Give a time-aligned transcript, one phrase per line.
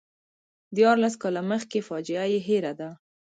[0.75, 2.89] دیارلس کاله مخکې فاجعه یې هېره ده.